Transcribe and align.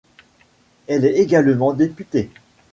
Elle 0.87 1.05
est 1.05 1.19
également 1.19 1.73
députée. 1.75 2.31